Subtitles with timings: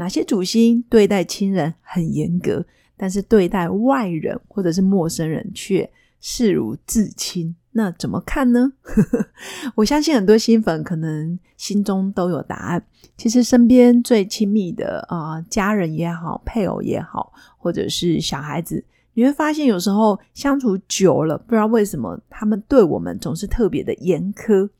[0.00, 2.64] 哪些主星对待亲人很严格，
[2.96, 5.88] 但是对待外人或者是陌生人却
[6.22, 7.54] 视如至亲？
[7.72, 8.72] 那怎么看呢？
[9.76, 12.82] 我相信很多新粉可能心中都有答案。
[13.18, 24.70] 其实身边最亲密的啊，家人也好，配偶也好，或者是小孩子，你会发现有时候相处久了，不知道为什么他们对我们总是特别的严苛。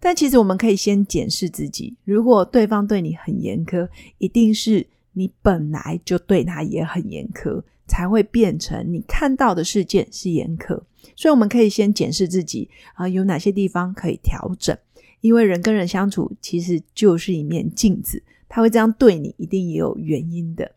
[0.00, 10.80] 但其实我们可以先检视自己，如果对方对你很严苛，一定是你本来就对他也很严苛，才会变成你看到的事件是严苛。
[11.16, 14.76] 所以我们可以先检视自己啊，有哪些地方可以调整。
[15.20, 20.70] 因为人跟人相处其实就是一面镜子，他会这样对你，一定也有原因的。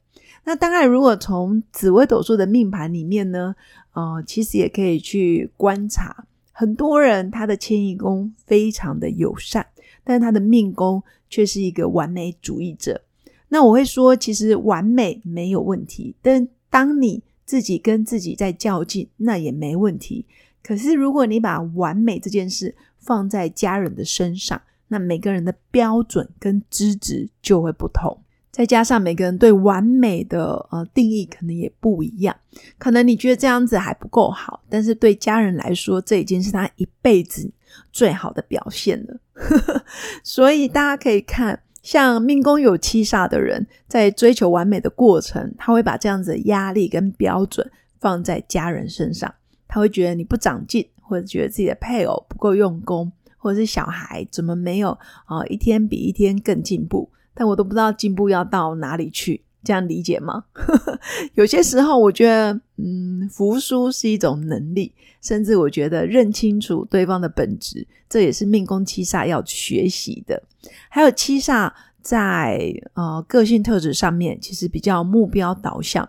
[0.44, 3.56] 那当然，如果从紫微斗数的命盘里面呢，
[3.94, 6.26] 呃，其实也可以去观察。
[6.62, 9.66] 很多人他的迁移宫非常的友善，
[10.04, 13.02] 但他的命宫却是一个完美主义者。
[13.50, 20.28] 那我会说，其实完美没有问题，但当你自己跟自己在较劲，那也没问题。
[20.62, 28.16] 可是如果你把完美这件事放在家人的身上，那每个人的标准跟资质就会不同。
[28.52, 32.36] 再加上每个人对完美的呃定义可能也不一样，
[32.78, 37.50] 可能你觉得这样子还不够好，但是对家人来说，这已经是他一辈子
[37.94, 39.18] 最好的表现了。
[40.22, 47.72] 所以大家可以看，像命宫有七煞的人，在追求完美的过程，他会把这样子的压力跟标准
[48.02, 49.34] 放在家人身上，
[49.66, 54.90] 他会觉得你不长进，或者觉得自己的配偶不够用功，或者是小孩怎么没有
[55.26, 57.10] 啊一天比一天更进步。
[57.48, 60.44] 我都不知道进步要到哪里去，这样理解吗？
[61.36, 70.42] 有些时候，我觉得，嗯，服输是一种能力，甚至我觉得认清楚对方的本质，这也是命宫七煞要学习的。
[70.90, 71.72] 还有七煞
[72.02, 76.08] 在呃个性特质上面，其实比较目标导向。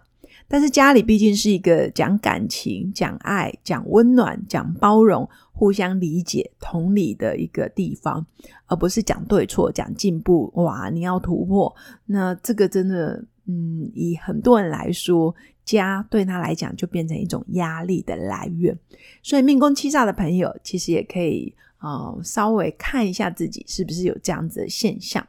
[0.49, 8.25] 但是家里毕竟是一个讲感情、讲爱、讲温暖、讲包容、互相理解、同理的一个地方，
[8.67, 10.53] 而不是讲对错、讲进步。
[10.57, 11.75] 哇，你要突破，
[12.07, 18.79] 那这个真的，嗯，以很多人来说，家对他来讲就变成一种压力的来源。
[19.23, 25.27] 所以命宫七煞的朋友，其实也可以啊，稍微看一下自己是不是有这样子的现象。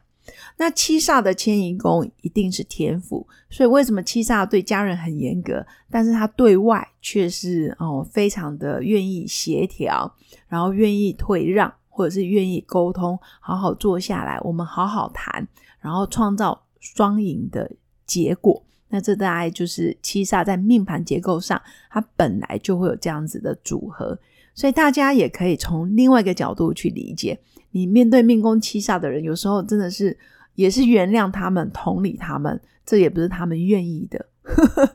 [0.56, 10.14] 那七煞的迁移宫一定是天赋，所以为什么七煞对家人很严格，但是他对外却是哦非常的愿意协调，
[10.48, 15.46] 然后愿意退让，或者是愿意沟通，好好坐下来，我们好好谈，
[15.80, 17.70] 然后创造双赢的
[18.06, 18.62] 结果。
[18.88, 24.16] 那这大概就是七煞在命盘结构上，它本来就会有这样子的组合，
[24.54, 27.38] 所以大家也可以从另外一个角度去理解。
[27.72, 30.16] 你面对命宫七煞的人，有时候真的是
[30.54, 34.26] 也是原谅他们、同理他们，这也不是他们愿意的。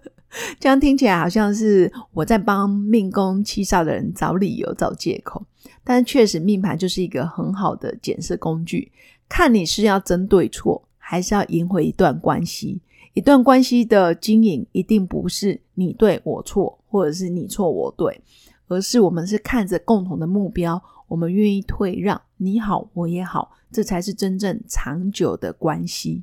[0.60, 5.44] 这样听起来好像是我在帮命宫七煞的人找理由、找借口，
[5.84, 8.92] 但确实命盘就是一个很好的检视工具，
[9.28, 12.80] 看你是要争对错，还是要赢回一段关系。
[13.16, 18.22] 一段关系的经营，一定不是你对我错，或者是你错我对，
[18.70, 20.82] 而是我们是看着共同的目标。
[21.10, 26.22] 我们愿意退让，你好，我也好，这才是真正长久的关系。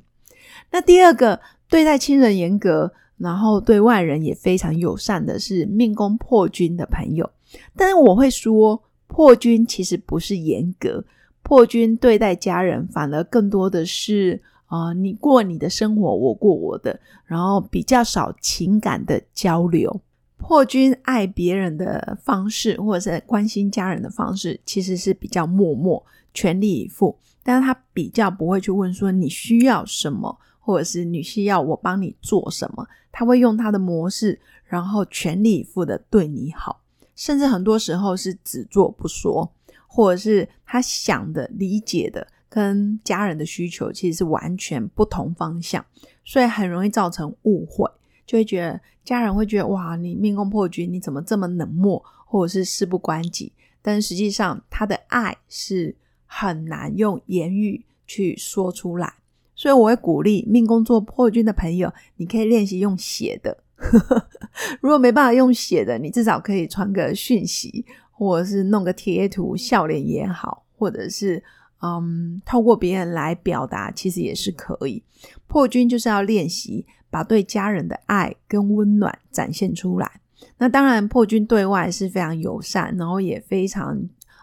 [0.71, 7.29] 那第二个，对待亲人严格，然后对外人也非常友善的是命宫破军的朋友。
[7.75, 11.03] 但是我会说，破军其实不是严格，
[11.43, 19.99] 破军对待家人反而更多的是啊，你过你的生活，我过我的，然后比较少情感的交流。
[20.37, 27.17] 破军爱别人的方式，或者是关心家人的方式，其实是比较默默、全力以赴。
[27.43, 32.87] 但是他比较不会去问说你需要什么，或者是你需要我帮你做什么。
[33.11, 36.81] 他会用他的模式，然后全力以赴的对你好，
[37.15, 39.51] 甚至很多时候是只做不说，
[39.87, 45.83] 或者是他想的、理解的跟家人的需求其实是完全不同方向，
[46.23, 47.89] 所以很容易造成误会。
[48.27, 53.53] 就会觉得家人会觉得哇，你命宫破军，你怎么这么冷漠，或者是事不关己？
[53.81, 55.95] 但实际上，他的爱是
[56.25, 59.13] 很难用言语去说出来。
[59.55, 63.57] 所以我会鼓励命宫做破军的朋友，你可以练习用写的
[64.81, 71.41] 如果没办法用写的，你至少可以传个讯息，或者是弄个贴图，笑脸也好，或者是
[71.81, 75.03] 嗯，透过别人来表达，其实也是可以。
[75.47, 80.21] 破军就是要练习把对家人的爱跟温暖展现出来。
[80.57, 84.01] 那当然，破军对外是非常友善，然后也非常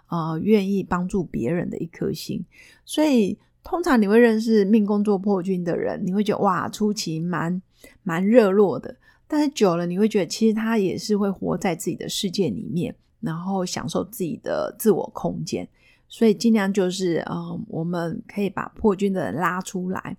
[0.09, 2.45] 呃愿意帮助别人的一颗心。
[2.85, 7.61] 所以，通常你会认识命宫做破军的人，你会觉得哇，初期蛮
[8.03, 8.97] 蛮热络的。
[9.27, 15.69] 但是久了，你会觉得其实他也是会活在自己的世界里面，然后享受自己的自我空间。
[16.09, 20.17] 所以尽量就是，嗯，我们可以把破军的人拉出来，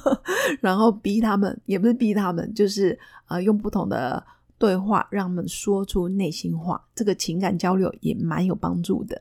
[0.60, 2.98] 然后逼他们，也不是逼他们，就是
[3.28, 4.24] 呃，用不同的
[4.58, 6.82] 对话让他们说出内心话。
[6.94, 9.20] 这个情感交流也蛮有帮助的。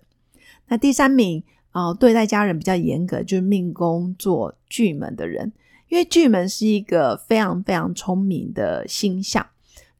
[0.68, 5.52] 那第三名啊，对待家人比较严格，就是命宫做巨门的人。
[5.90, 9.46] 因为巨门是一个非常非常聪明的星象，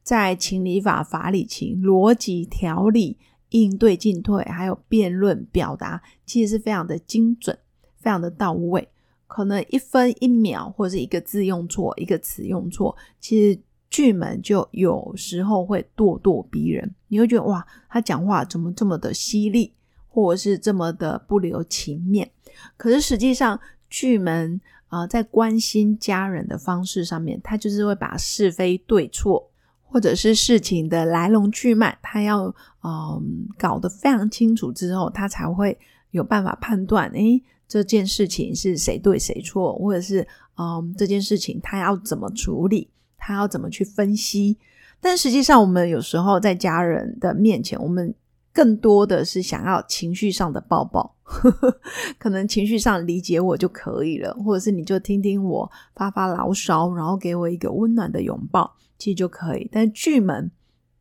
[0.02, 3.16] 在情理法、法理情、逻辑条理、
[3.62, 7.56] 应对进退，还有辩论表达，其实是非常的精准、
[7.98, 8.88] 非常的到位。
[9.26, 16.94] 可能一分一秒或者是一个字用错、一个词用错，其实巨门就有时候会咄咄逼人。
[17.08, 19.72] 你会觉得哇，他讲话怎么这么的犀利，
[20.08, 22.30] 或者是这么的不留情面？
[22.76, 23.58] 可是实际上
[23.88, 24.60] 巨门。
[24.88, 29.50] 啊，在关心家人的方式上面，他就是会把是非对错，
[29.82, 32.54] 或者是事情的来龙去脉，他要
[32.84, 35.76] 嗯搞得非常清楚之后，他才会
[36.10, 40.26] 有办法判断，诶，这件事情是谁对谁错，或者是
[40.56, 44.58] 嗯这件事情他要怎么处理，他要怎么去分析。
[45.00, 48.14] 但实际上，我们有时候在家人的面前，我们
[48.52, 51.14] 更多的是想要情绪上的抱抱。
[52.18, 59.68] 可能情绪上理解我就可以了，或者是你就听听我发发牢骚，然后给我一个温暖的拥抱，其实就可以。
[59.72, 60.50] 但巨门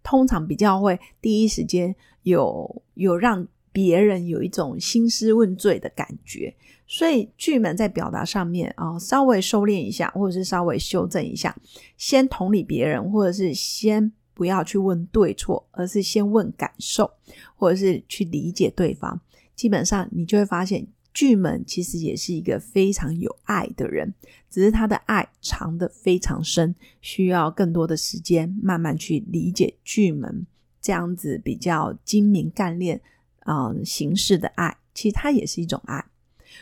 [0.04, 6.54] 通常比较会第一时间有有让别人有一种兴师问罪的感觉，
[6.86, 11.56] 所以巨门在表达上面啊，稍微收敛一下，或者是稍微修正一下，
[11.98, 17.10] 先同理别人，或者是先不要去问对错，而是先问感受，
[17.56, 19.20] 或者是去理解对方。
[19.56, 24.14] 基本上，你就会发现巨门其实也是一个非常有爱的人，
[24.50, 30.46] 只是他的爱藏得非常深，需要更多的时间慢慢去理解巨门
[30.82, 33.00] 这样子比较精明干练
[33.42, 36.04] 啊形式的爱，其实它也是一种爱。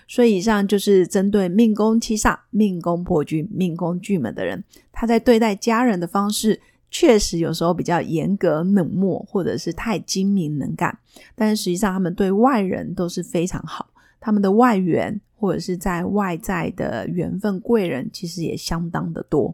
[0.07, 6.61] 所以以上就是针对命宫七煞、命宫破军、命宫巨门的人，他在对待家人的方式。
[6.93, 10.99] 确实有时候比较严格冷漠，或者是太精明能干，
[11.35, 13.87] 但是实际上他们对外人都是非常好，
[14.21, 19.53] 他们的外援或者是在外在的缘分贵人其实也相当的多，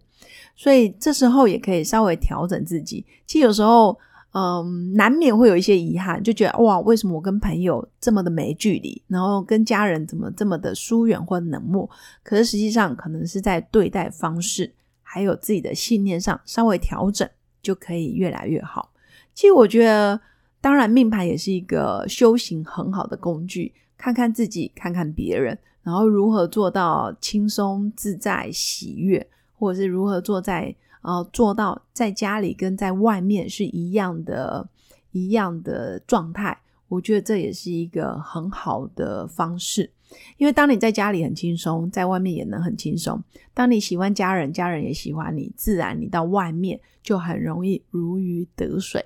[0.55, 3.03] 所以这时候也可以稍微调整自己。
[3.25, 3.97] 其实有时候，
[4.33, 11.89] 嗯，难免会有一些遗憾，就觉得哇，为什么我跟朋友这么的没距离，然后跟家人怎么这么的疏远或冷漠？
[12.21, 14.71] 可是实际上可能是在对待方式。
[15.09, 17.27] 还有自己的信念上稍微调整，
[17.61, 18.91] 就可以越来越好。
[19.33, 20.19] 其实我觉得，
[20.59, 23.73] 当然命盘也是一个修行很好的工具。
[23.97, 29.27] 看看自己，看看别人，然后如何做到轻松自在、喜悦，
[29.57, 34.69] 或者是如何做在呃做到在家里跟在外面是一样的、
[35.11, 36.57] 一样的状态。
[36.87, 39.91] 我觉得这也是一个很好的方式。
[40.37, 43.21] 因为当你在家里很轻松，在外面也能很轻松。
[43.53, 49.05] 当你喜欢家人，家人也喜欢你，自然你到外面就很容易如鱼得水。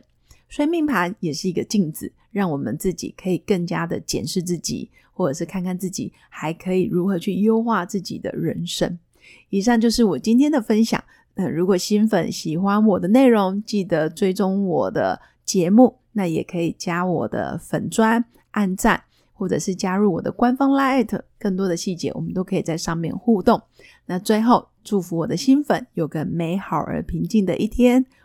[0.51, 8.99] 所以命盘也是一个镜子，让我们自己可以更加的检视自己，或者是看看自己还可以如何去优化自己的人生。
[9.49, 11.03] 以上就是我今天的分享。
[11.35, 19.05] 那如果新粉喜欢我的内容，记得追踪我的节目，那也可以加我的粉砖按赞。
[19.33, 23.59] 或者是加入我的官方 Line，更多的细节我们都可以在上面互动。
[24.05, 28.05] 那最后祝福我的新粉有个美好而平静的一天，